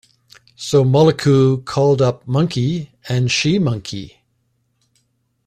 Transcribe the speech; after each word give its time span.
So 0.55 0.83
Muluku 0.83 1.63
called 1.63 2.01
up 2.01 2.27
monkey 2.27 2.91
and 3.07 3.29
she 3.29 3.59
monkey. 3.59 4.17